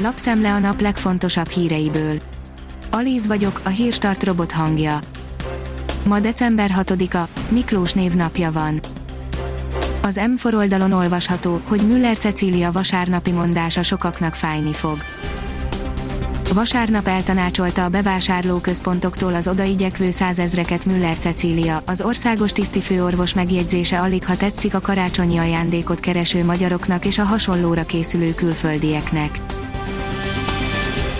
[0.00, 2.20] lapszemle a nap legfontosabb híreiből.
[2.90, 4.98] Alíz vagyok, a hírstart robot hangja.
[6.04, 8.80] Ma december 6-a, Miklós névnapja van.
[10.02, 14.98] Az M4 oldalon olvasható, hogy Müller Cecília vasárnapi mondása sokaknak fájni fog.
[16.54, 24.36] Vasárnap eltanácsolta a bevásárlóközpontoktól az odaigyekvő százezreket Müller Cecília, az országos tisztifőorvos megjegyzésze alig ha
[24.36, 29.40] tetszik a karácsonyi ajándékot kereső magyaroknak és a hasonlóra készülő külföldieknek.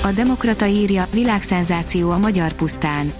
[0.08, 3.12] A Demokrata írja, világszenzáció a magyar pusztán.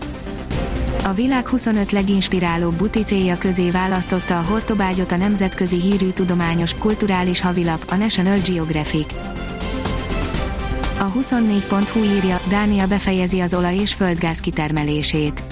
[1.05, 7.85] A világ 25 leginspirálóbb buticéja közé választotta a Hortobágyot a nemzetközi hírű tudományos, kulturális havilap,
[7.89, 9.15] a National Geographic.
[10.99, 15.43] A 24.hu írja, Dánia befejezi az olaj és földgáz kitermelését.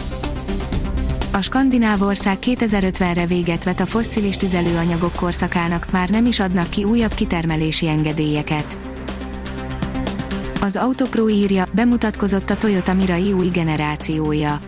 [1.32, 6.84] A skandináv ország 2050-re véget vet a fosszilis tüzelőanyagok korszakának, már nem is adnak ki
[6.84, 8.95] újabb kitermelési engedélyeket.
[10.66, 14.58] Az Autopro írja, bemutatkozott a Toyota Mirai új generációja.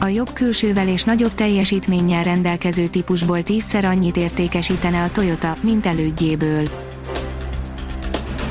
[0.00, 6.68] A jobb külsővel és nagyobb teljesítménnyel rendelkező típusból tízszer annyit értékesítene a Toyota, mint elődjéből.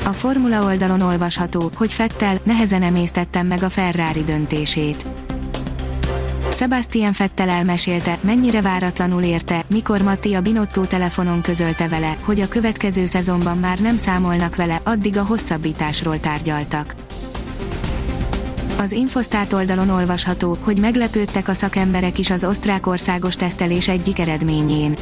[0.04, 5.15] A Formula oldalon olvasható, hogy Fettel nehezen emésztettem meg a Ferrari döntését.
[6.56, 13.06] Sebastian Fettel elmesélte, mennyire váratlanul érte, mikor Mattia Binotto telefonon közölte vele, hogy a következő
[13.06, 16.94] szezonban már nem számolnak vele, addig a hosszabbításról tárgyaltak.
[18.78, 24.94] Az Infostart oldalon olvasható, hogy meglepődtek a szakemberek is az osztrák országos tesztelés egyik eredményén.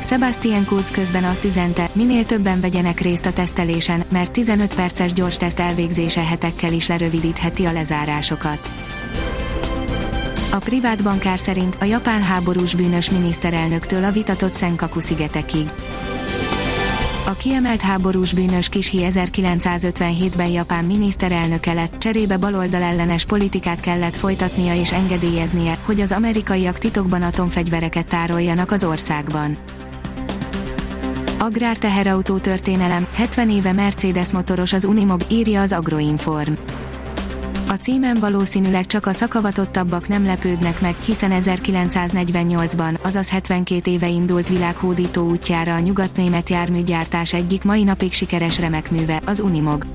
[0.00, 5.36] Sebastian Kurz közben azt üzente, minél többen vegyenek részt a tesztelésen, mert 15 perces gyors
[5.36, 8.70] teszt elvégzése hetekkel is lerövidítheti a lezárásokat.
[10.56, 15.70] A privát bankár szerint a japán háborús bűnös miniszterelnöktől a vitatott Senkaku szigetekig.
[17.26, 24.74] A kiemelt háborús bűnös Kishi 1957-ben japán miniszterelnöke lett, cserébe baloldal ellenes politikát kellett folytatnia
[24.74, 29.56] és engedélyeznie, hogy az amerikaiak titokban atomfegyvereket tároljanak az országban.
[31.38, 36.52] Agrár teherautó történelem, 70 éve Mercedes motoros az Unimog, írja az Agroinform.
[37.68, 44.48] A címen valószínűleg csak a szakavatottabbak nem lepődnek meg, hiszen 1948-ban, azaz 72 éve indult
[44.48, 49.86] világhódító útjára a nyugatnémet járműgyártás egyik mai napig sikeres remekműve, az Unimog.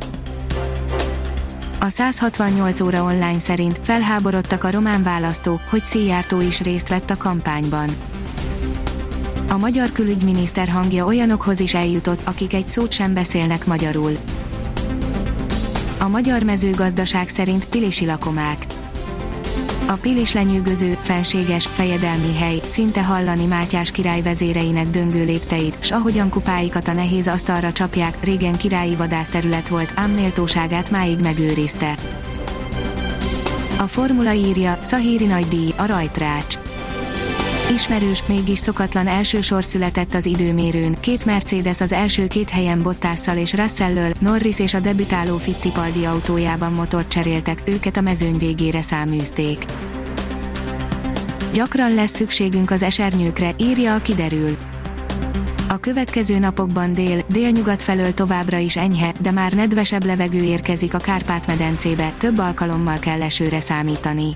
[1.80, 7.18] A 168 óra online szerint felháborodtak a román választók, hogy Szijjártó is részt vett a
[7.18, 7.90] kampányban.
[9.50, 14.18] A magyar külügyminiszter hangja olyanokhoz is eljutott, akik egy szót sem beszélnek magyarul
[16.02, 18.66] a magyar mezőgazdaság szerint pilisi lakomák.
[19.88, 26.30] A pilis lenyűgöző, fenséges, fejedelmi hely, szinte hallani Mátyás király vezéreinek döngő lépteit, s ahogyan
[26.30, 31.96] kupáikat a nehéz asztalra csapják, régen királyi vadászterület volt, ám méltóságát máig megőrizte.
[33.78, 36.61] A formula írja, Szahíri nagydíj, a rajtrács.
[37.74, 43.54] Ismerős, mégis szokatlan elsősor született az időmérőn, két Mercedes az első két helyen Bottasszal és
[43.54, 49.66] Russellől, Norris és a debütáló Fittipaldi autójában motort cseréltek, őket a mezőny végére száműzték.
[51.54, 54.56] Gyakran lesz szükségünk az esernyőkre, írja a kiderül.
[55.70, 60.98] A következő napokban dél, délnyugat felől továbbra is enyhe, de már nedvesebb levegő érkezik a
[60.98, 64.36] Kárpát-medencébe, több alkalommal kell esőre számítani.